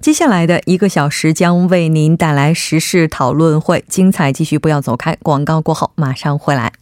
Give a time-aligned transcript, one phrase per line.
[0.00, 5.16] 接下来的一个小时将为您带来时事讨论会，精彩继续，不要走开。
[5.24, 6.72] 广告过后马上回来。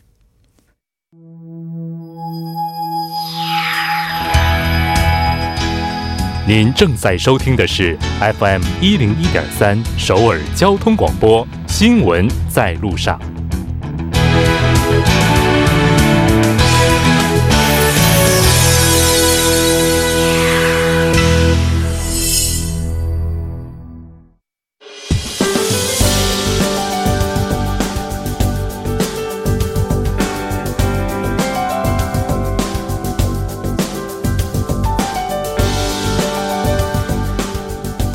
[6.47, 13.19] 您正在收听的是 FM 一零一点三首尔交通广播，新闻在路上。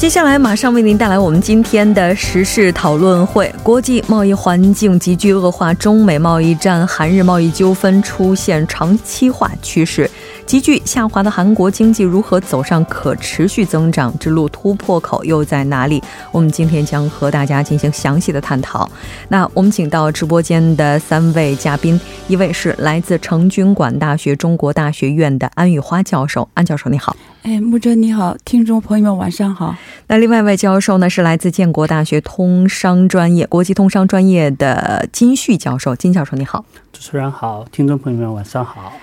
[0.01, 3.53] 接下来马上为您带来我们今天的时事讨论会。
[3.61, 10.09] 国际贸易环境急剧恶化，中美贸易战、韩日贸易纠纷出现长期化趋势。
[10.47, 14.49] 急剧下滑的韩国经济如何走上可持续增长之路？
[14.49, 16.01] 突破口又在哪里？
[16.31, 18.89] 我们今天将和大家进行详细的探讨。
[19.27, 27.15] 那我们请到直播间的三位嘉宾，一位是来自成均馆大学中国大学院的安玉花教授，安教授你好。
[27.43, 29.75] 哎，木真你好，听众朋友们晚上好。
[30.05, 36.63] 那另外一位教授呢，是来自建国大学通商专业国际通商专业的金旭教授，金教授你好。
[36.93, 38.93] 主持人好，听众朋友们晚上好。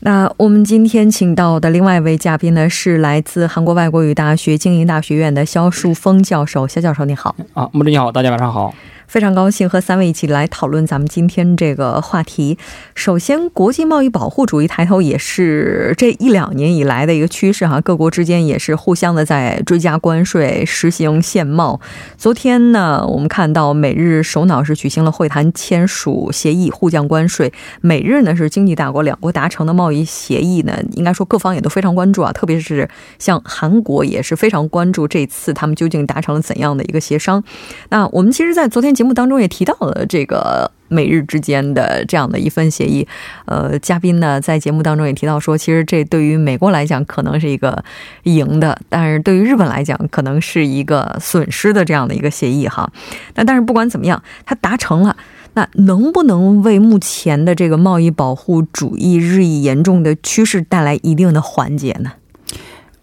[0.00, 7.34] 那我们今天请到的另外一位嘉宾呢，是来自韩国外国语大学经营大学院的肖树峰教授，肖教授你好。
[7.52, 8.72] 啊，木真你好，大家晚上好。
[9.08, 12.58] 非常高兴和三位一起来讨论咱们今天这个话题。
[12.94, 21.80] 首先，国际贸易保护主义抬头也是这一两年以来的一个趋势哈，各国之间也是互相的在追加关税、实行限贸。
[22.18, 27.50] 昨天呢，我们看到美日首脑是举行了会谈，签署协议，互降关税。
[27.80, 32.86] 美日呢是经济大国，两国达成的贸易协议呢，应该说各方也都非常关注啊，特别是
[33.18, 37.42] 像韩国也是非常关注这次他们究竟达成了怎样的一个协商。
[37.88, 38.97] 那我们其实，在昨天。
[38.98, 43.06] 节目当中也提到了这个美日之间的这样的一份协议，
[43.44, 47.84] 呃，嘉宾呢在节目当中也提到说，其实这对于美国来讲可能是一个
[48.24, 52.90] 赢的，但是对于日本来讲可能是一个损失的这样的一个协议哈。
[53.36, 55.16] 那但是不管怎么样，它达成了，
[55.54, 62.14] 那能不能为目前的这个贸易保护主义日益严重的趋势带来一定的缓解呢？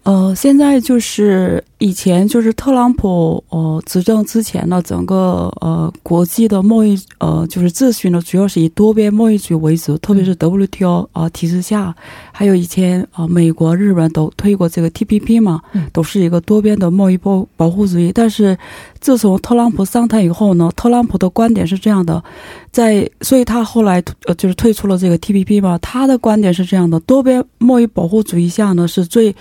[0.06, 11.92] 呃，现在就是以前就是特朗普呃执政之前呢，整个呃国际的贸易呃就是秩序呢，主要是以多边贸易主义为主，特别是 WTO 啊体制下，
[12.30, 15.60] 还有以前啊美国、日本都推过这个 TPP 嘛，
[15.92, 18.12] 都是一个多边的贸易保保护主义。
[18.14, 18.56] 但是
[19.00, 22.22] 自从特朗普上台以后呢，特朗普的观点是这样的，
[22.70, 29.34] 在所以他后来呃就是退出了这个 TPP 嘛，他的观点是这样的，多边贸易保护主义下呢是最。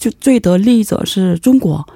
[0.00, 1.86] 就最得利益者是中国，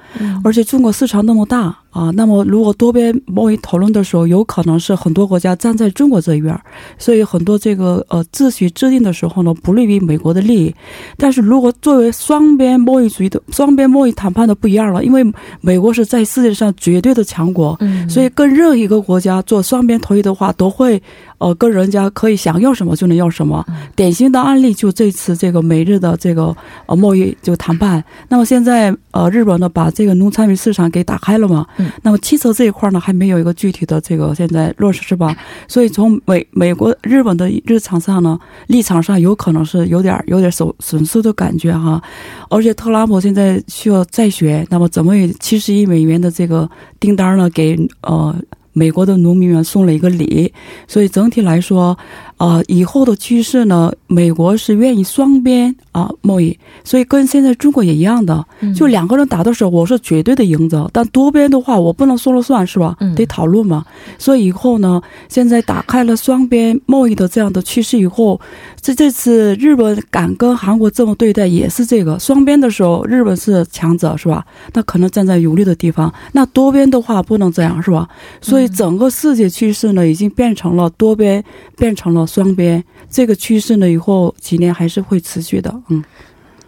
[0.45, 1.75] 而且中国市场那么大。
[1.95, 6.53] 啊，那么如果多边贸易讨论的时候，有可能是很多国家站在中国这一边，
[6.97, 10.75] 所以很多这个呃秩序制定的时候呢，不利于美国的利益。
[11.15, 15.23] 但是如果作为双边贸易主义的双边贸易谈判的不一样了，因为
[15.61, 17.79] 美国是在世界上绝对的强国，
[18.09, 21.01] 所以跟任何一个国家做双边投资的话，都会
[21.45, 23.63] 呃跟人家可以想要什么就能要什么。
[23.95, 26.55] 典型的案例就这次这个美日的这个
[26.87, 28.03] 呃贸易就谈判。
[28.29, 31.67] 那么现在呃日本呢把这个农产品市场给打开了嘛？
[32.01, 35.37] 那么汽车这一块呢，还没有一个具体的这个现在落实是吧？
[35.67, 42.01] 所以从美美国、日本的日常上呢，立场上有可能是有点有点损损失的感觉哈。
[42.49, 46.67] 而且特朗普现在需要再选，那么怎么以七十亿美元的这个
[46.99, 48.33] 订单呢，给呃
[48.77, 50.53] 美国的农民们送了一个礼？
[50.85, 51.97] 所以整体来说。
[52.37, 53.91] 啊，以后的趋势呢？
[54.07, 58.45] 美国是愿意双边啊贸易，所以跟现在中国也一样的，
[58.75, 60.89] 就两个人打的时候，我是绝对的赢者。
[60.91, 62.95] 但多边的话，我不能说了算是吧？
[63.15, 63.85] 得讨论嘛。
[64.17, 68.39] 所以以后呢，现在打开了双边贸易的这样的趋势以后，
[68.81, 74.45] 这这次日本敢跟韩国这么对待，也是这个双边的时候，日本是强者是吧？
[74.73, 76.13] 那可能站在有利的地方。
[76.33, 78.07] 那多边的话不能这样是吧？
[78.41, 81.41] 所以整个世界趋势呢，已经变成了多边，
[81.77, 82.24] 变成了。
[82.25, 85.73] 双边这个趋势呢，以后几年还是会持续的。
[85.89, 86.03] 嗯，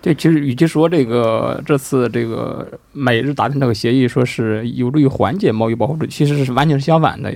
[0.01, 7.33] 对，其实与其说这个这次这个美日达成这个协议，说是有助于缓解贸易保护主义，其实是完全是相反的，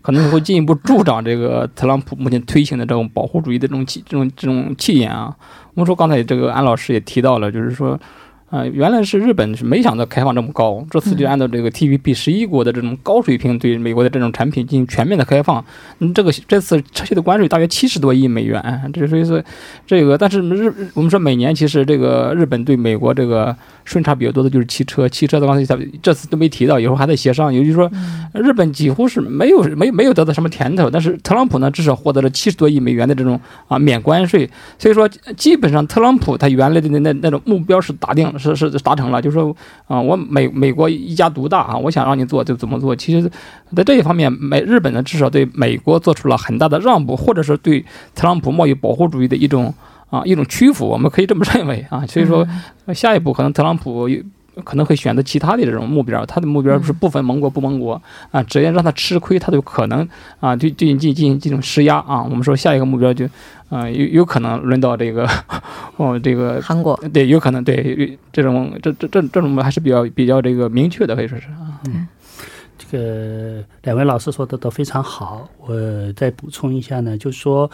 [0.00, 5.34] 可能会进一步助长这个特朗普目前推行的这种保护主义的这种气这种这种气焰啊。
[5.74, 7.98] 我们说刚才这个安老师也提到了，就是说。
[8.52, 15.64] 啊，原来是日本是没想到开放这么高，这次就按照这个 TPP 十一国的这种高水平对美国的这种产品进行全面的开放。
[16.00, 18.62] 嗯，这个这次撤去的关税大约七十多亿美元，
[18.92, 19.42] 这所以说
[19.86, 23.56] 这个，但是日我们说每年其实这个日本对美国这个。
[23.84, 27.52] 顺差比较多的就是汽车，汽车的刚才这次都没提到，以后还在协商。
[27.52, 27.90] 也就是说，
[28.32, 34.48] 日本几乎是没有没没有得到什么甜头，但是特朗普呢，至少获得了七十多亿美元的这种啊免关税。
[34.78, 39.54] 所以说，基本上特朗普他原来的那那那种目标是达定是是达成了，就是说
[39.86, 42.96] 啊，我美美国一家独大啊，我想让你做就怎么做。
[42.96, 43.30] 其实，
[43.76, 47.84] 在这一方面，美日本呢至少对美国做出了很大的让步，或者是对
[48.14, 49.72] 特朗普贸易保护主义的一种。
[50.12, 52.06] 啊，一种屈服，我们可以这么认为啊。
[52.06, 52.46] 所以说，
[52.92, 54.06] 下一步可能特朗普
[54.64, 58.00] 可能会选择其他的这种目标，他的目标是不分盟国不盟国
[58.30, 60.06] 啊，只要让他吃亏，他就可能
[60.40, 62.22] 啊对对你进进行这种施压啊。
[62.22, 63.26] 我们说下一个目标就
[63.68, 65.26] 啊有有可能轮到这个
[65.96, 71.80] 哦这个韩国，对，有可能对这种这这这这种还是比较比较这个明确的，可以说是啊。
[71.86, 72.06] 嗯。
[72.78, 75.72] 这个两位老师说的都非常好，我
[76.14, 77.70] 再补充一下呢，就是说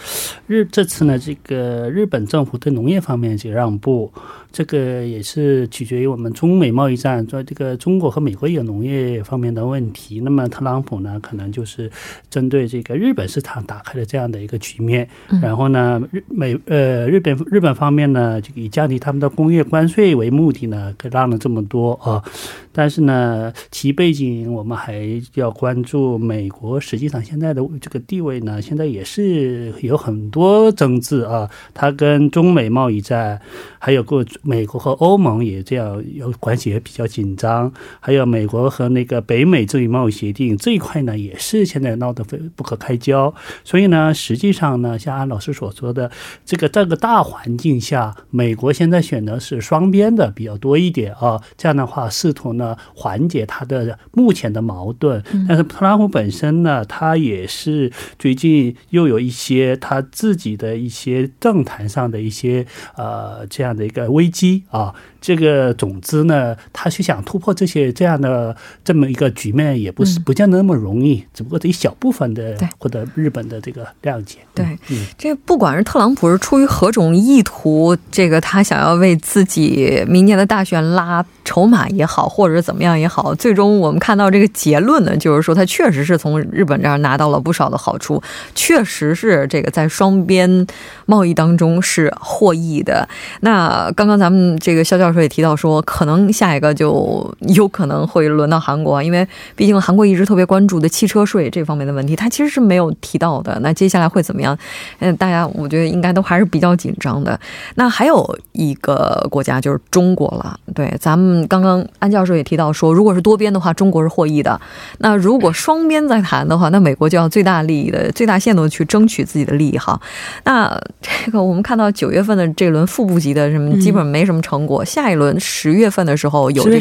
[0.46, 4.12] 日这次呢，这个日本政府对农业方面这个让步。
[4.50, 10.20] 这个也是取决于我们中美贸易战，说这个中国和美国有农业方面的问题。
[10.20, 11.90] 那么特朗普呢，可能就是
[12.30, 15.06] 针对这个日本市场打开了这样的一个局面。
[15.42, 22.24] 然后呢，日美呃日本日本方面呢，就以降低他们的工业关税为目的呢，让了这么多啊。
[22.72, 25.04] 但是呢，其背景我们还
[25.34, 26.80] 要关注美国。
[26.80, 31.48] 实际上现在的这个地位呢，现在也是有很多争执啊。
[31.74, 33.38] 它跟中美贸易战
[33.78, 34.24] 还有过。
[34.42, 37.72] 美国和欧盟也这样，有关系也比较紧张。
[38.00, 43.34] 还有美国和那个北美自由贸易协定这一块呢，也是现在闹得非不可开交。
[43.64, 46.10] 所以呢，实际上呢，像安老师所说的，
[46.44, 51.42] 这个这个大环境下，美国现在选的是双边的比较多一点啊。
[51.56, 55.20] 这样的话，试图呢缓解他的目前的矛盾。
[55.48, 62.64] 但是特朗普本身呢，他也是最近又有一些他自己的一些政坛上的一些
[62.96, 64.27] 呃这样的一个危。
[64.28, 68.54] 机啊，这个总之呢，他是想突破这些这样的
[68.84, 71.24] 这么一个局面，也不是不见得那么容易。
[71.32, 74.38] 只不过这一小部分的获得日本的这个谅解。
[74.54, 74.78] 对，
[75.16, 88.22] 这不管是特朗普是出于何种意图，这个他想要为自己明年的大选拉筹码也好，或者怎么样也好，最终我们看到这个结论呢，就是说他确实是从日本这儿拿到了不少的好处，
[88.54, 90.66] 确实是这个在双边
[91.06, 93.08] 贸易当中是获益的。
[93.40, 94.18] 那刚刚。
[94.18, 103.56] 咱们这个肖教授也提到说，可能下一个就 有可能会轮到韩国，因为毕竟韩国一直特别关注的汽车税这方面的问题，他其实是没有提到的。
[103.60, 104.58] 那接下来会怎么样？
[104.98, 107.38] 嗯，大家我觉得应该都还是比较紧张的。
[107.76, 110.58] 那还有一个国家就是中国了。
[110.74, 114.60] 对，咱们刚刚安教授也提到说，如果是多边的话，中国是获益的。
[114.98, 120.00] 那如果双边在谈的话，那美国就要最大利益的、最大限度的去争取自己的利益哈。
[120.44, 123.98] 那这个我们看到九月份的这轮副部级的什么基本。
[124.08, 124.82] 没什么成果。
[124.98, 126.80] 下一轮十月份的时候有这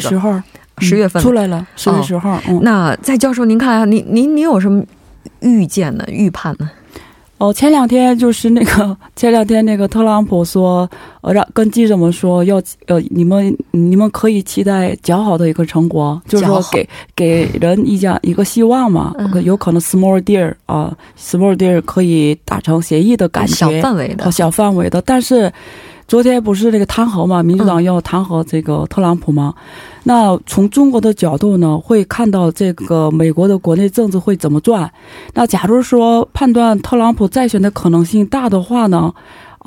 [0.80, 1.64] 十月份出来了。
[1.76, 4.82] 十月十号，那在教授，您看，您您您有什么
[5.38, 6.04] 预见呢？
[6.08, 6.68] 预判呢？
[7.38, 25.52] 哦，前两天就是那个 前两天那个特朗普说，呃，让跟记者们说要呃，你们你们可以期待较好的一个成果，就是说给给人一家一个希望嘛，有可能 small deal 啊，small deal 可以达成协议的感觉，小范围的，小范围的，但是。
[26.08, 27.42] 昨天不是那个弹劾嘛？
[27.42, 29.54] 民主党要弹劾这个特朗普吗？
[30.04, 34.90] 那从中国的角度呢，会看到这个美国的国内政治会怎么转？
[35.34, 39.12] 那假如说判断特朗普再选的可能性大的话呢？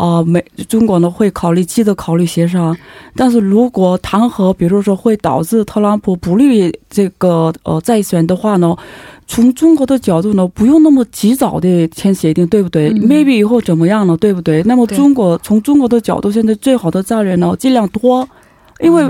[0.02, 2.76] 啊，美中国呢会考虑积极考虑协商，
[3.16, 8.76] 但是如果弹劾，比如说会导致特朗普不利这个呃再选的话呢？
[9.28, 14.18] 从中国的角度呢，不用那么及早的签协定，对不对？Maybe 以后怎么样呢？
[14.18, 14.64] 对不对？
[14.64, 18.28] 那么中国从中国的角度，现在最好的战略呢，尽量多，
[18.80, 19.04] 因为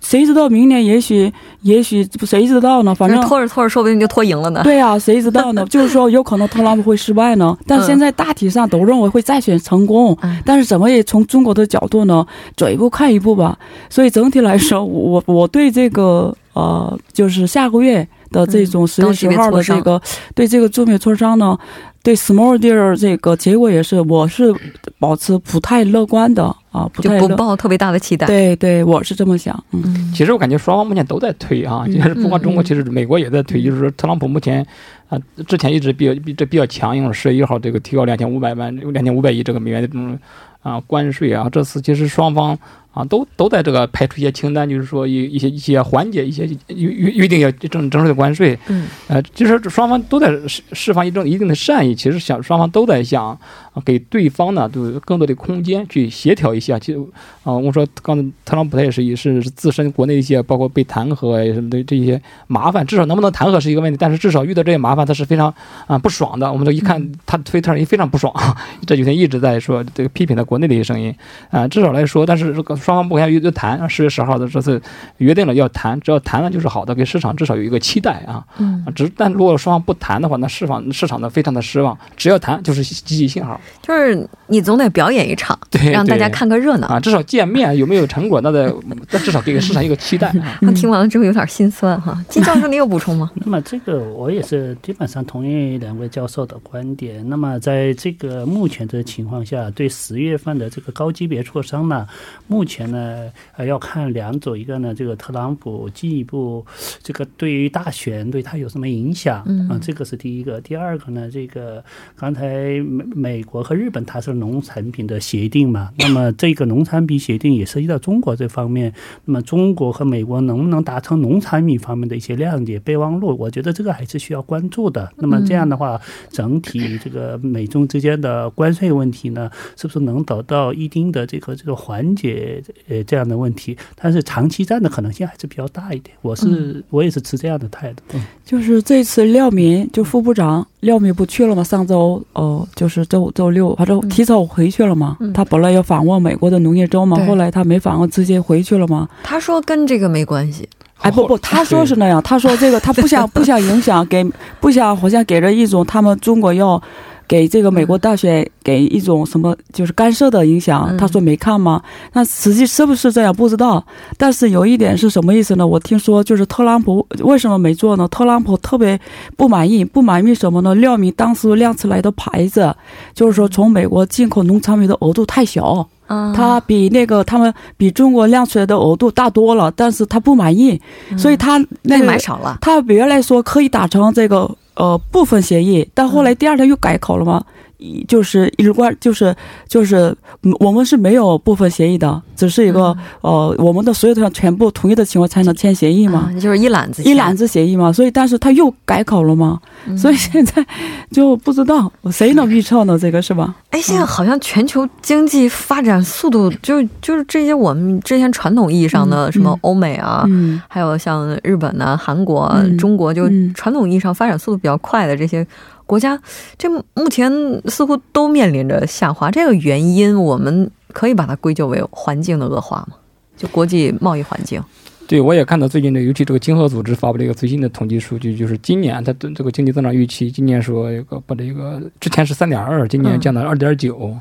[0.00, 2.94] 谁知道明年也许也许谁知道呢？
[2.94, 4.62] 反正拖着拖着，说不定就拖赢了呢。
[4.64, 5.64] 对啊，谁知道呢？
[5.70, 7.56] 就是说有可能特朗普会失败呢。
[7.66, 12.26] 但现在大体上都认为会再选成功，但是怎么也从中国的角度呢，
[12.56, 13.58] 走一步看一步吧。
[13.88, 18.06] 所以整体来说， 我我对这个呃，就是下个月。
[18.32, 20.00] 的这种十月十号的这个
[20.36, 21.58] 对这个中美磋商呢，
[22.02, 24.54] 对 small deal 这个结果也是，我是
[24.98, 27.28] 保持不太乐观的啊，不就太乐。
[27.28, 28.26] 不抱特别大的期待。
[28.26, 29.62] 对对，我是这么想。
[29.72, 34.66] 嗯，嗯，其实我感觉双方目前都在推啊，嗯就是不光中国，嗯其实美国也在推，就是说特朗普目前
[35.08, 40.18] 啊、之前一直比较比这比较强硬，十月一号这个提高两千五百万、两千五百亿这个美元的这种
[40.62, 42.56] 啊关税啊，这次其实双方
[42.92, 53.38] 啊都都在这个排出一些清单，就是说一一些一些缓解一些预预预定要征征收的关税，嗯呃，其实双方都在释释放一种一定的善意，其实想双方都在想啊
[53.84, 56.78] 给对方呢，就是更多的空间去协调一下。
[56.78, 56.98] 其实
[57.44, 65.52] 啊，我说刚才特朗普他也是也是是自身国内一些包括被弹劾啊什么的这些麻烦，至少能不能弹劾是一个问题，但是至少遇到这些麻烦他是非常
[65.86, 66.50] 啊不爽的。
[66.52, 68.34] 我们这一看他推特非常不爽，
[68.86, 71.14] 这几天一直在说这个批评他国内的一些声音
[71.50, 74.80] 啊，至少来说，但是这个双方目前又谈，十月十号的这次
[75.18, 78.44] 约定了要谈，只要谈了就是好的，给市场至少有一个期待啊。
[78.58, 81.96] 嗯啊，，只但如果双方不谈的话，那市场市场呢非常的失望。
[82.16, 86.88] 只要谈就是积极信号，就是你总得表演一场，对，让大家看个热闹。
[86.88, 88.74] 啊，至少见面有没有成果，那得
[89.10, 90.58] 那至少给市场一个期待啊。
[90.60, 92.18] 那 听完了之后有点心酸哈。
[92.28, 93.30] 金教授，你有补充吗？
[93.44, 97.28] 那么这个我也是基本上同意两位教授的观点。
[97.28, 102.06] 那么在这个目前的情况下，对十月份的这个高级别磋商呢，
[102.46, 106.64] 目前呢呃要看两种，一个呢这个特朗普进一步
[107.02, 110.60] 这个对于大选对他有什么影响嗯啊，这个是第一个。
[110.60, 111.82] 第二个呢，这个
[112.16, 118.92] 刚才美美国和日本它是农产品的协定嘛，那么这个农产品协定也涉及到中国这方面。
[119.24, 123.36] 那么中国和美国能不能达成农产品方面的一些谅解备忘录？
[123.38, 125.10] 我觉得这个还是需要关注的。
[125.16, 126.00] 那么这样的话，
[126.30, 132.59] 整体这个美中之间的关税问题呢，是不是能得到一定的这个这个缓解？
[132.88, 136.16] 呃，这样的问题，但是长期战的可能性还是比较大一点。
[136.22, 138.18] 我是、我也是持这样的态度。
[138.44, 141.62] 就是这次廖敏就副部长廖敏不去了吗？
[141.62, 145.16] 上周哦、就是周周六，反正提早回去了嘛。
[145.20, 149.08] 嗯他本来要访问美国的农业州嘛，对后来他没访问，直接回去了嘛。
[149.22, 150.68] 他说跟这个没关系。
[150.98, 154.22] 哎，不不，他说是那样，他说这个他不想 不想影响，给
[154.60, 156.82] 不想好像给人一种他们中国要
[157.30, 160.88] 给这个美国大选给一种什么就是干涉的影响。
[160.90, 161.80] 嗯他说没看吗？
[162.12, 163.86] 那实际是不是这样不知道。
[164.18, 165.64] 但是有一点是什么意思呢？
[165.64, 168.08] 我听说就是特朗普为什么没做呢？
[168.08, 168.98] 特朗普特别
[169.36, 170.74] 不满意，不满意什么呢？
[170.74, 172.74] 廖民当时亮出来的牌子
[173.14, 175.88] 就是说从美国进口农产品的额度太小。
[176.08, 180.80] 嗯，他比那个他们比中国亮出来的额度大多了，但是他不满意，
[181.16, 182.58] 所以他那个买少了。
[182.60, 187.69] 他原来说可以达成这个呃部分协议，但后来第二天又改口了嘛，一
[188.06, 189.34] 就是一贯就是
[189.66, 196.30] 就是嗯我们是没有部分协议的，只是一个、呃我们的所有的全部同意的情况才能签协议嘛。
[196.30, 197.36] 啊，就是一揽子，一揽。
[197.36, 200.66] 子协议嘛，所以但是他又改口了嘛，嗯所以现在
[201.10, 202.98] 就不知道谁能预测呢？
[202.98, 203.54] 这个是吧？
[203.70, 215.46] 哎，现在好像全球经济发展速度，就就是这些我们之前传统意义上的嗯什么嗯欧美啊，嗯还有像日本呐、韩国、嗯中国，就嗯传统意义上发展速度比较快的这些
[215.90, 216.16] 国家，
[216.56, 217.28] 这目前
[217.68, 219.28] 似乎都面临着下滑。
[219.28, 222.94] 这个原因，我们可以把它归咎为环境的恶化吗？
[223.36, 224.62] 就国际贸易环境。
[225.08, 234.16] 对，我也看到最近的，尤其这个经合组织发布了一个最新的统计数据，就是今年它对这个经济增长预期，今年说一个把这个之前是三点二，今年降到二点九，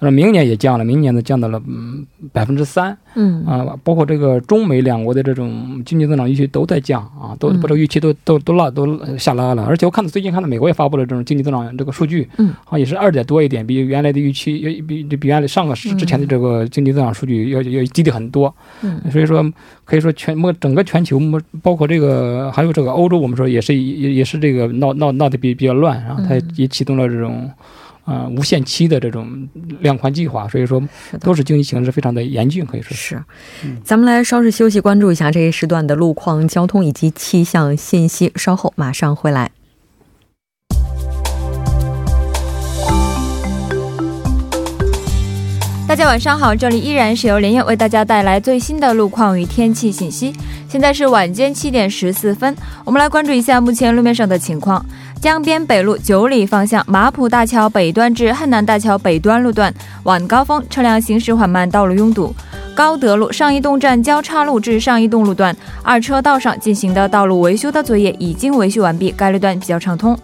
[0.00, 8.86] 呃，明年也降了，明年呢降到了嗯百分之三嗯啊，包括这个中美两国的这种经济增长预期都在降啊，都嗯把这个预期都都都拉都
[9.18, 18.54] 下拉了，而且我看到最近看到美国也发布了这种经济增长这个数据，嗯，啊也是二点多一点，比原来的预期要比比原来上个之前的这个经济增长数据要要低的很多。
[18.82, 19.44] 嗯所以说
[19.84, 27.50] 可以说全么整个全球么包括这个还有这个欧洲，我们说也是也也是这个闹闹闹得比比较乱，然后它嗯也启动了这种。
[28.08, 29.46] 啊、无限期的这种
[29.80, 30.82] 量宽计划，所以说
[31.20, 33.22] 都是经济形势非常的严峻，可以说是。
[33.60, 38.32] 是，咱们来稍事休息，关注一下这一时段的路况、交通以及气象信息。
[38.34, 39.50] 稍后马上回来。
[45.86, 50.34] 大家晚上好，这里依然是由连夜为大家带来最新的路况与天气信息。
[50.68, 54.84] 现在是晚间七点十四分，我们来关注一下目前路面上的情况。
[55.20, 62.32] 江边北路九里方向马浦大桥北端至汉南大桥北端路段晚高峰车辆行驶缓慢，道路拥堵。
[62.72, 70.16] 高德路上一洞站交叉路至上一洞路段二车道上进行的道路维修的作业已经维修完毕，该路段比较畅通。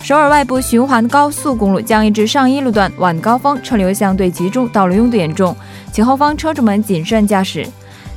[0.00, 5.54] 首尔外部循环高速公路江一至上一路段晚高峰车流相对集中，道路拥堵严重，
[5.92, 7.66] 请后方车主们谨慎驾驶。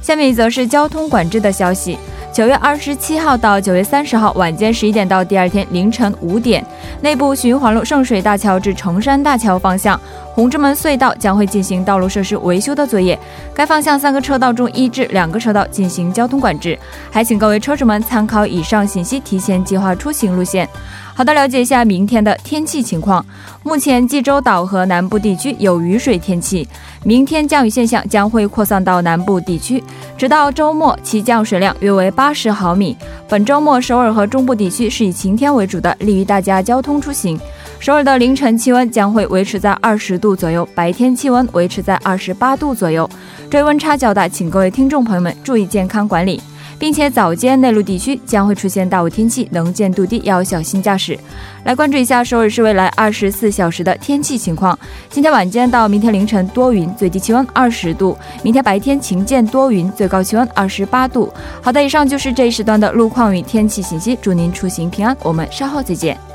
[0.01, 1.98] 下面一则是交通管制的消息。
[2.34, 6.65] 九月二十七号到九月三十号晚间十一点到第二天凌晨五点，
[7.01, 10.00] 内部循环路圣水大桥至崇山大桥方向
[10.34, 13.20] 红之门隧道将会进行道路设施维修的作业。
[13.54, 16.78] 该方向三个车道中一至两个车道进行交通管制，
[17.12, 20.68] 还请各位车主们参考以上信息，提前计划出行路线。
[21.14, 23.24] 好的，了解一下明天的天气情况。
[23.64, 26.68] 目前济州岛和南部地区有雨水天气，
[27.04, 29.84] 明天降雨现象将会扩散到南部地区，
[30.18, 32.96] 直到周末其降水量约为八十毫米。
[33.28, 37.40] 本周末首尔和中部地区是以晴天为主的，利于大家交通出行。
[37.82, 43.10] 首尔的凌晨气温将会维持在二十度左右，白天气温维持在二十八度左右。
[43.50, 46.40] 这温差较大，请各位听众朋友们注意健康管理。
[46.78, 51.18] 并且早间内陆地区将会出现大雾天气，能见度低，要小心驾驶。
[51.64, 54.78] 来关注一下首尔市未来二十四小时的天气情况。
[55.08, 61.32] 今天晚间到明天凌晨多云，最低气温二十度；明天白天晴间多云，最高气温二十八度。
[61.62, 65.16] 好的，以上就是这一时段的路况与天气信息，祝您出行平安。
[65.22, 66.31] 我们稍后再见。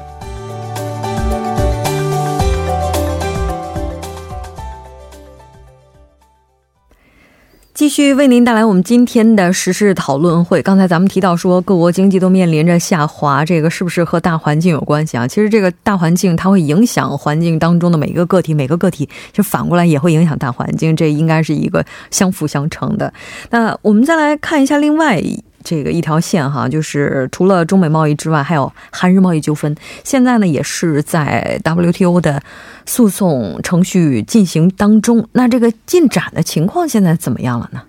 [7.77, 10.63] 继续为您带来我们今天的时事讨论会。
[10.63, 15.29] 刚才咱们提到说，各国经济都面临着下滑，这个是不是和大环境有关系啊？
[15.29, 23.13] 其实这个大环境它会影响环境当中的每一个个体，每个个体就反过来也会影响大环境，这应该是一个相辅相成的。
[23.51, 25.23] 那我们再来看一下另外。
[25.69, 29.75] 这个一条线哈，就是除了中美贸易之外，还有韩日贸易纠纷。
[30.05, 32.41] 现在呢，也是在 WTO 的
[32.87, 35.29] 诉讼程序进行当中。
[35.33, 37.83] 那这个进展的情况现在怎么样了呢？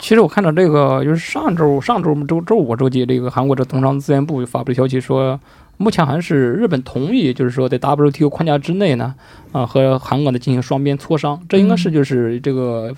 [0.00, 5.38] 其实我看到这个，就是上周上周周周五周几，这个韩国的通商资源部发布的消息说，
[5.76, 9.14] 目前还是日本同意，就是说在 WTO 框架之内呢，
[9.52, 11.40] 啊，和韩国呢进行双边磋商。
[11.48, 12.92] 这应该是就是这个。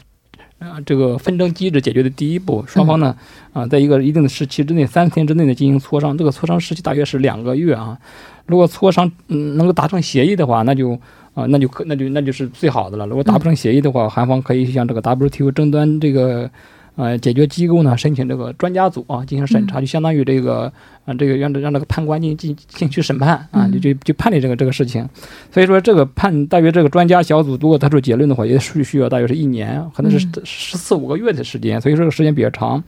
[0.62, 3.16] 啊，这个纷争机制解决的第一步，双方呢，
[3.52, 6.16] 啊，在一个一定的时期之内，三十天之内呢进行磋商。
[6.16, 7.98] 这个磋商时期大约是两个月啊。
[8.46, 10.92] 如果磋商嗯能够达成协议的话，那就
[11.34, 13.06] 啊那就可那就那就是最好的了。
[13.06, 16.50] 如果达不成协议的话，韩方可以向这个 WTO 争端这个
[16.96, 20.72] 呃解决机构呢申请这个专家组啊进行审查，就相当于这个。
[21.04, 25.08] 啊，这个让让这个判官进进进去审判啊，就就就判理这个这个事情，
[25.52, 32.82] 所以说这个判大约这个专家小组如果得出结论的话，也需需要大约是一年，可能是十四五个月的时间，所以说这个时间比较长。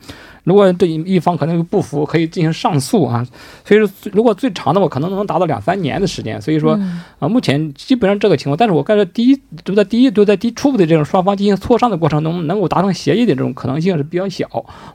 [0.45, 3.25] 如果这一方可能不服，可以进行上诉啊。
[3.65, 6.39] 所以说，如果最长的话，可能能达到两三年的时间。
[6.39, 6.79] 所以说，
[7.17, 14.47] 啊，目前基本上这个情况，但是我感觉第一就在第一就在第初步的这种双方进行磋商的过程中，能够达成协议的这种可能性是比较小。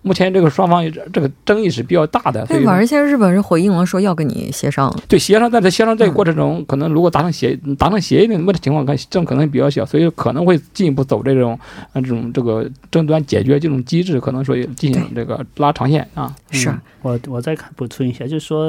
[0.02, 2.46] 目前这个双方这个争议是比较大的。
[2.46, 4.94] 对，而且日本人回应了说要跟你协商。
[5.08, 11.58] 对，协商，在这协商这个过程中，可能如果达成协达成协议的目前情况看，这种可能比较小，所以可能会进一步走这种
[11.92, 16.32] 啊这种这个争端解决这种机制，可能说进行这个拉长线啊。
[16.52, 18.62] 是我我再看补充一下，就是说，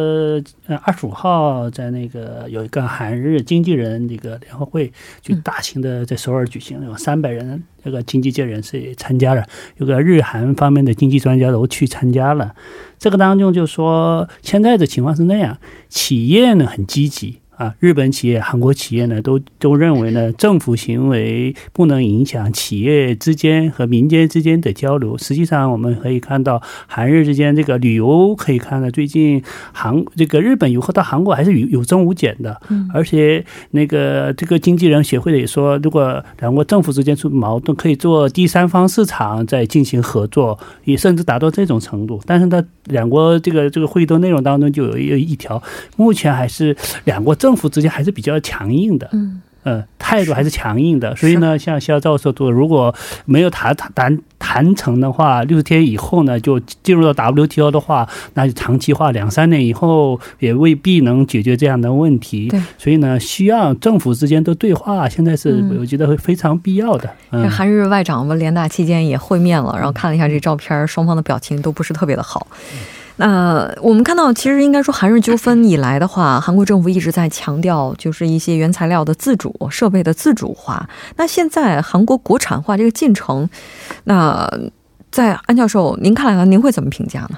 [0.66, 9.46] 呃，二十五号在那个有一个韩日经纪人这个联合会，就大型的在首尔举行，有三百人这个经济界人士也参加了，
[9.78, 12.56] 有个日韩方面的经济专家都去参加了。
[13.02, 15.58] 这个当中就说，现在的情况是那样，
[15.90, 17.41] 企业呢很积极。
[17.62, 25.16] 啊，日本企业、韩国企业呢，都都认为呢，政府行为不能影响企业之间和民间之间的交流。
[25.16, 32.60] 实际上，我们可以看到，韩日之间这个旅游可以看到，最近韩这个日本游客到韩国还是有有增无减的。
[32.70, 42.20] 嗯，而且那个这个经纪人协会的也说，如果两国政府之间出矛盾，可以做第三方市场再进行合作，也甚至达到这种程度。
[42.26, 45.62] 但是呢，两国这个这个会议的内容当中就有一一条，
[45.96, 62.48] 目前还是两国政政府之间还是比较强硬的，嗯，呃，态度还是强硬的，所以呢，像肖教授说，如果没有谈谈谈谈成的话，六十天以后呢，就进入到 WTO 的话，那就长期化，两三年以后也未必能解决这样的问题。
[62.48, 67.10] 对，所以呢，需要政府之间的对话，现在是我觉得会非常必要的。
[67.32, 67.50] 嗯。
[67.50, 72.48] 韩日外长们联大期间也会面了，然后看了一下这照片，双方的表情都不是特别的好。
[73.18, 80.90] 那我们看到，其实应该说，韩日纠纷以来的话，韩国政府一直在强调，就是一些原材料的自主、设备的自主化。
[81.18, 83.48] 那现在韩国国产化这个进程，
[84.06, 84.50] 那
[85.12, 87.38] 在安教授您看来，您会怎么评价呢？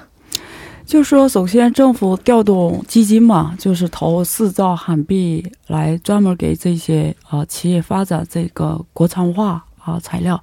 [0.86, 10.42] 就是说，首先政府调动基金嘛，就是投四兆韩币来专门给这些啊企业发展这个国产化啊材料。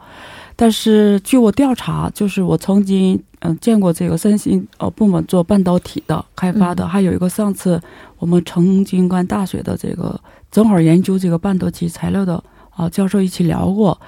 [0.57, 7.81] 但是据我调查，就是我曾经嗯见过这个三星呃部门做半导体的开发的，还有一个上次
[8.18, 10.18] 我们成京关大学的这个
[10.50, 13.98] 正好研究这个半导体材料的啊教授一起聊过。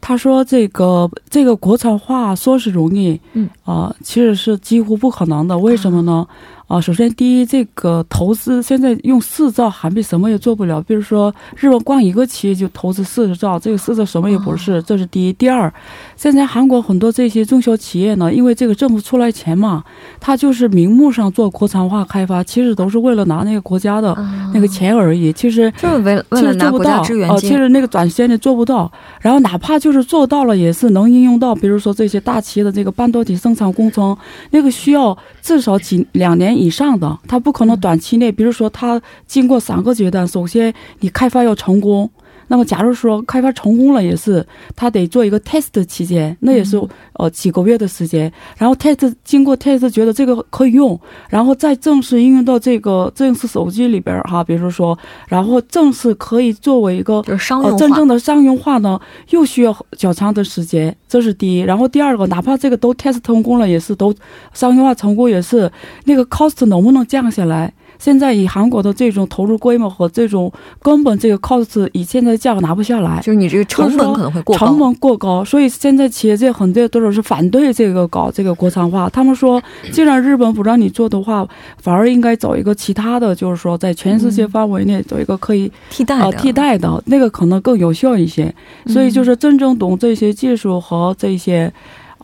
[0.00, 5.58] 他说这个这个国产化说是容易，嗯啊、其实是几乎不可能的。
[5.58, 6.12] 为什么呢？
[6.12, 10.82] 啊，首先第一，这个投资现在用四兆韩币什么也做不了。
[10.82, 15.32] 比如说，日本光一个企业就投资四十兆，这个四兆什么也不是，这是第一。
[15.32, 15.72] 第二，
[16.16, 19.84] 现在韩国很多这些中小企业呢，因为这个政府出来钱嘛，
[20.18, 25.32] 他就是明目上做国产化开发，其实都是为了拿那个国家的啊那个钱而已。
[25.32, 28.90] 其实就是为了拿国家实做不到，呃，支援金其实那个短时间内做不到。
[29.20, 34.16] 然后哪怕就是做到了，也是能应用到，比如说这些大企业的这个半导体生产工程，
[34.50, 42.10] 那个需要至少几两年以上的，它不可能短期内，比如说它经过三个阶段，首先你开发要成功。
[42.48, 46.80] 那么，假如说开发成功了，也是他得做一个 test 期间，那也是
[47.14, 48.32] 呃几个月的时间。
[48.56, 54.96] 然后 test 经过 test 觉得这个可以用，然后再正式应用到这个正式手机里边儿哈，比如说，
[55.28, 61.60] 然后正式可以作为一个就是商用真正的商用化呢，又需要较长的时间，这是第一。
[61.60, 64.14] 然后第二个，哪怕这个都 test 成功了，也是都
[64.52, 65.70] 商用化成功，也是
[66.04, 67.72] 那个 cost 能不能降下来？
[67.98, 73.18] 现在以韩国的这种投入规模和这种根本这个 cost 以现在的价格拿不下来。
[73.20, 79.08] 就，是你这个成本可能会过高，成本过高，所以现在企业界很多都是反对这个搞这个国产化。
[79.08, 81.46] 他们说， 既然日本不让你做的话，
[81.78, 86.32] 反而应该找一个其他的，就是说在全世界范围内找一个可以啊、替代的。
[86.38, 88.54] 替代的那个可能更有效一些。
[88.86, 91.72] 所以就是真正懂这些技术和这些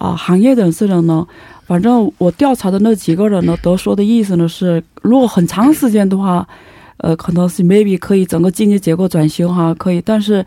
[0.03, 1.27] 啊、行业人士的呢，
[1.67, 6.47] 反正我调查的那几个人呢，都说的意思呢是，如果很长时间的话，
[6.97, 10.45] 呃，可能是 maybe 可以整个经济结构转型哈，可以，但是。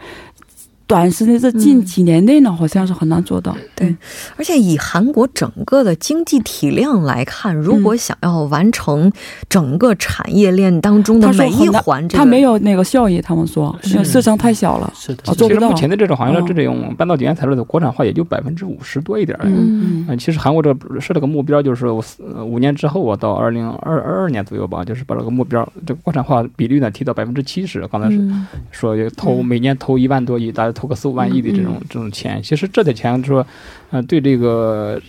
[0.88, 3.56] 短时间这近几年内呢，好像是很难做到。
[3.76, 3.96] 对
[4.38, 9.12] 而且以韩国整个的经济体量来看，如果想要完成
[9.50, 14.92] 整个产业链当中的每一环，这个它没有那个效益，他们说，是市场太小了。
[14.96, 19.46] 是的，啊做不到其实目前的这种行业嗯这种半导体原材料的国产化也就百分之五十多一点儿。
[19.46, 27.86] 嗯嗯，其实韩国这个设了个目标，就是我四呃五年之后啊，到二零二二二年左右吧，就是把这个目标，这个国产化比率呢提到百分之七十。
[27.88, 32.40] 刚才是嗯说投嗯每年投一万多亿，大概投个四五万亿的这种这种钱。
[32.44, 33.46] 其实这点钱说，
[33.96, 35.02] 呃，对这个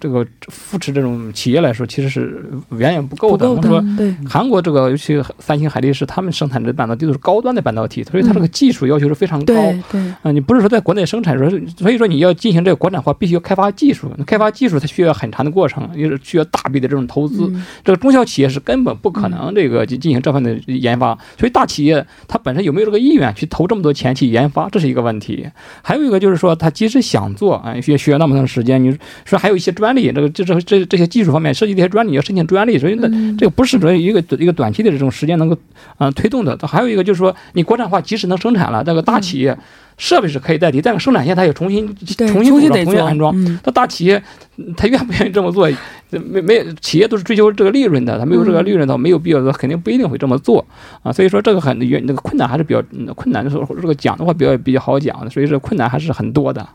[0.00, 3.50] 这个扶持这种企业来说，其实是远远不够的。
[3.50, 3.84] 我们说。
[3.98, 9.52] 对，韩国这个，尤其三星、海力士，他们生产的半导体都是高端的半导体，所以它这个技术要求是非常高。
[9.54, 14.10] 对对啊，你不是说在国内生产说，所以说你要进行这个国产化，必须要开发技术。
[14.16, 17.46] 那开发技术它需要很长的过程，也是需要大笔的这种投资。
[17.52, 25.46] 嗯这个中小企业是根本不可能这个进进行这方面的研发，所以大企业它本身有没有这个意愿去投这么多钱去研发，这是一个问题。
[25.82, 28.82] 还有一个就是说，它即使想做啊，也需要那么长时间。
[28.82, 35.54] 你说还有一些专利，这个这这这这些技术方面涉及的一些专利要申请专利，所以那嗯这个不是说一个一个短期的这种时间能够
[35.96, 36.56] 啊、呃推动的。
[36.66, 39.56] 还有一个就是说，你国产化即使能生产了，这个大企业
[39.96, 41.86] 设备是可以代替，但是生产线它要重新，
[42.28, 43.34] 重新组装、重新安装。
[43.36, 44.22] 嗯那大企业
[44.56, 45.70] 嗯他愿不愿意这么做？
[46.10, 50.64] 没没企业都是追求这个利润的，他没有这个利润的，没有必要，他肯定不一定会这么做
[51.04, 51.12] 啊。
[51.12, 56.66] 所以说这个很原那个困难还是比较嗯困难的时候，这个讲的话比较比较好讲的，所以说困难还是很多的。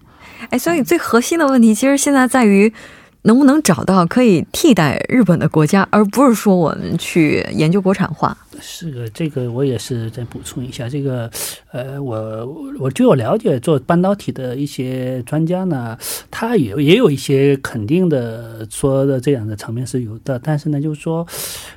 [0.49, 2.71] 哎，所以最核心的问题其实现在在于。
[3.27, 8.37] 能不能找到可以替代日本的国家，而不是说我们去研究国产化？
[8.61, 11.29] 是的，这个我也是再补充一下，这个，
[11.71, 12.45] 呃，我
[12.79, 15.97] 我据我了解，做半导体的一些专家呢，
[16.31, 21.25] 他也也有一些肯定的说的这样的层面是有的，但是呢，就是说，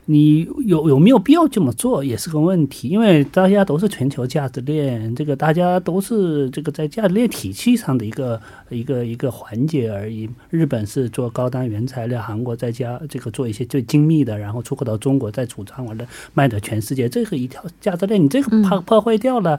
[0.07, 10.29] 你有有没有必要这么做也是个问题，因为大家都是全球价值链，这个大家都是这个在价值链体系上的一个一个一个环节而已。
[10.51, 19.59] 日本是做高端原材料，韩国再加这个做一些最精密的，然后出口到中国，再组装完了卖到全世界，这是一条价值链，你这个破破坏掉了，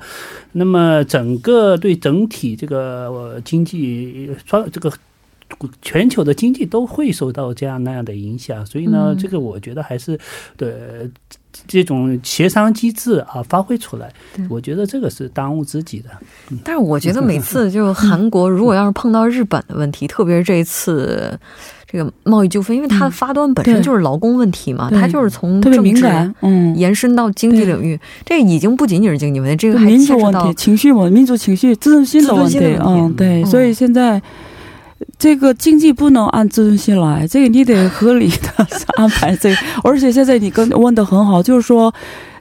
[0.52, 4.94] 那么整个对整体这个呃经济双这个。
[5.82, 10.18] 全球的经济都会受到这样那样的影响，所以呢，嗯这个我觉得还是
[10.58, 11.10] 的
[11.68, 14.14] 这种协商机制啊发挥出来，
[14.48, 16.10] 我觉得这个是当务之急的。
[16.64, 21.38] 但是我觉得每 次就是韩国如果要是碰到日本的问题，特别是这一次
[21.92, 34.22] 这个贸易纠纷，因为它的发端本身就是劳工问题嘛，对它就是从特别政治敏感，嗯，延伸到经济领域，这已经不仅仅是经济问题，这个还民牵扯到族问题、情绪嘛民族情绪、自尊心的问题嗯，对，嗯所以现在。
[35.18, 39.56] 这个经济不能按自尊心来，这个你得合理的 安排这个。
[39.82, 41.94] 而且现在你跟问的很好，就是说，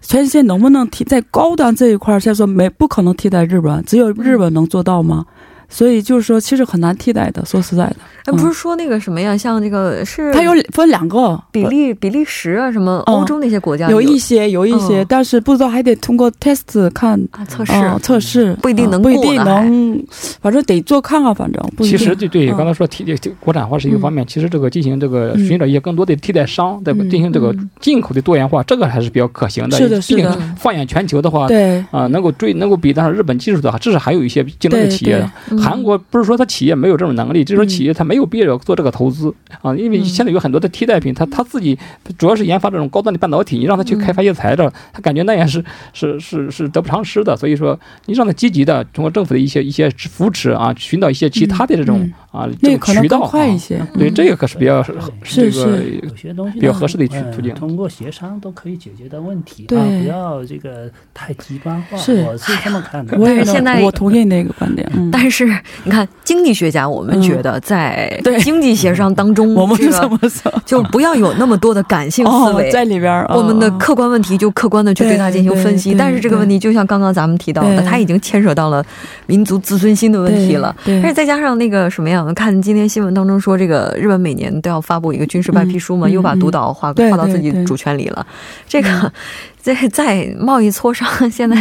[0.03, 5.25] 全世界能不能替在高端这一块儿，现在说没不可能替代日本，只有日本能做到吗？
[5.69, 7.45] 所以就是说，其实很难替代的。
[7.45, 11.41] 说实在的，哎，不是说那个什么呀，像这个是它有分两个。
[11.53, 14.09] 比利、比利时啊，什么欧洲那些国家有。
[14.09, 17.73] 一些有一些，但是不知道还得通过 test 看啊测试。
[18.03, 20.03] 测试，不一定能不一定能，
[20.41, 23.05] 反正得做看看，反正其实对对，刚才说替
[23.39, 27.05] 国产化是一个方面，其实这个进行这个寻找一些更多的替代商，对吧？
[27.11, 29.77] 进行这个进口的多元化，这个还是比较可行的。
[29.77, 30.39] 是的，是的。
[30.57, 31.85] 放眼全球的话，对。
[31.91, 35.31] 啊，能够追能够比得上日本技术的话，至少还有一些竞争的企业。
[35.61, 41.79] 韩国不是说他企业没有这种能力，就是说企业他没有必要做这个投资啊，因为现在有很多的替代品，他他自己
[42.17, 47.37] 主要是研发这种高端的半导体，你让他去开发一些材料，他感觉那样是是是是得不偿失的。
[47.37, 54.83] 所以说，你让他积极的通过政府的一些一些扶持啊，寻找一些其他的这种啊这个渠道快一些，对这个可是比较
[55.23, 61.97] 是是有些东西比较合适的途径，通过协商都可以解决的问题啊，不要这个太极端化。
[61.97, 62.19] 是。
[62.29, 64.87] 我是这么看的，我也现在我同意那个观点。
[65.11, 65.48] 但是
[65.85, 70.53] 你看，经济学家我们觉得在 经济协商当中，我们是怎么说？
[70.65, 73.25] 就不要有那么多的感性思维在里边。
[73.29, 75.95] 我们的客观问题就客观的去对它进行分析。
[75.95, 78.85] 但是这个问题就像刚刚咱们提到的，它已经牵扯到了
[79.27, 80.75] 民族自尊心的问题了。
[80.85, 82.25] 但是再加上那个什么呀？
[82.35, 88.27] 看今天新闻当中说，这个日本每年都要发布一个军事白皮书嘛，又把独岛划划到自己主权里了。
[88.69, 89.13] 这个
[89.61, 91.57] 在在贸易磋商 现在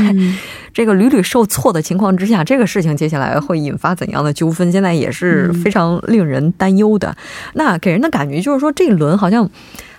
[0.73, 4.71] 这个屡屡受挫的情况之下，这个事情接下来会引发怎样的纠纷？
[4.71, 7.15] 现在也是非常令人担忧的。
[7.53, 9.49] 那给人的感觉就是说，这一轮好像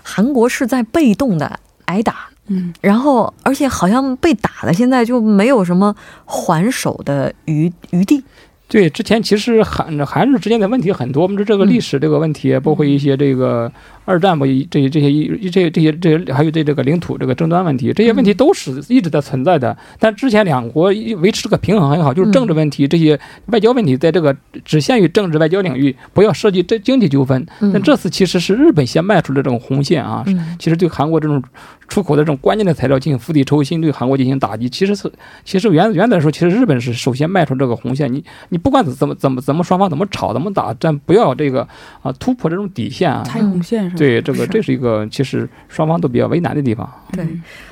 [0.03, 8.23] 韩国是在被动的挨打，嗯，然后而且好像被打的现在就没有什么还手的余余地。
[8.69, 13.71] 对，之前其实韩韩日之间的问题很多，我们说这个历史这个问题，包括一些这个。
[14.09, 19.77] 二战不这些这些一这这些这些还有对这个领土这个争端问题，这些问题都是一直在存在的。
[19.99, 27.47] 但之前两国维持这个平衡很好，就是政治问题这些外交问题，在这个只限于政治外交领域，不要涉及这经济纠纷。
[27.71, 30.25] 但这次其实是日本先迈出了这种红线啊，
[30.59, 31.43] 其实对韩国这种
[31.87, 34.71] 出口的这种关键的材料进行釜底抽薪，对韩国进行打击。
[34.71, 35.13] 其实是
[35.45, 38.11] 其实原原来说，其实日本是首先迈出这个红线。
[38.11, 41.69] 你你不管怎么怎么怎么双方怎么吵怎么打，但不要这个
[42.01, 43.98] 啊突破这种底线啊，踩红线是。
[43.99, 46.89] 对，这个这是一个其实双方都比较为难的地方。
[47.13, 47.27] 对，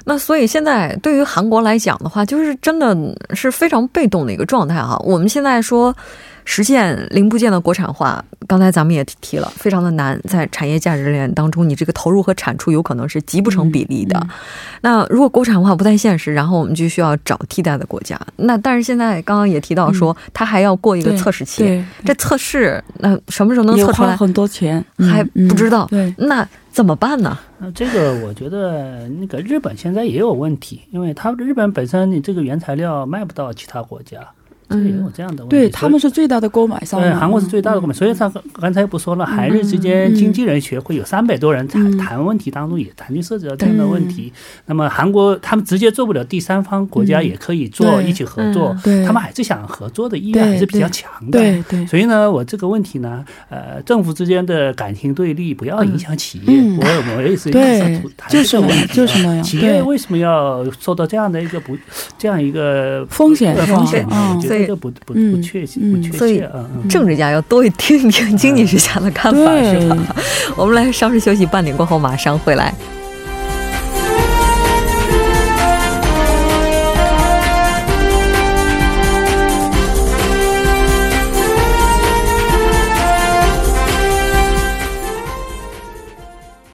[0.04, 2.96] 那所以现在对于韩国来讲的话，就是真的
[3.34, 4.96] 是非常被动的一个状态哈。
[5.04, 5.94] 我们现在说。
[6.48, 10.18] 实现零部件的国产化，刚才咱们也提了，非常的难。
[10.28, 14.26] 在产业价值链当中，你这个投入和产出有可能是极不成比例的。
[14.80, 18.18] 那如果国产化不太现实，然后我们就需要找替代的国家。
[18.36, 24.16] 那但是现在刚刚也提到说，它还要过一个测试期，这测试那什么时候能测出来？
[24.16, 25.86] 很多钱还不知道。
[25.90, 27.36] 对，那怎么办呢？
[27.58, 34.18] 那这个我觉得，那个日本现在也有问题，因为它日本本身你这个原材料卖不到其他国家。
[34.70, 37.00] 也有这样的问题，对他们是最大的购买商。
[37.00, 38.28] 对，韩国是最大的购买，所以他
[38.60, 44.32] 刚才不说了，韩日之间经纪人协会有三百多人谈谈问题当中也谈就涉及到这样的问题。
[44.66, 48.76] 那么韩国他们直接做不了，第三方国家也可以做一起合作，
[49.06, 51.38] 他们还是想合作的意愿还是比较强的。
[51.38, 51.86] 对对。
[51.86, 56.60] 所以呢，我这个问题呢，呃，政府之间的感情对立不要影响企业。
[56.78, 58.60] 我我也是对，就是
[58.92, 59.44] 就是那样。
[59.44, 61.76] 企业为什么要受到这样的一个不
[62.18, 64.04] 这样一个风险风险？
[64.60, 66.18] 这个不不不确信，不确切。
[66.18, 66.42] 所以
[66.88, 69.96] 政治家要多听一听经济学家的看法，是吧？
[70.56, 72.74] 我们来稍事休息，半点过后马上回来。